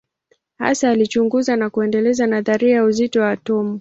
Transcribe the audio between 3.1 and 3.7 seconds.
wa atomu.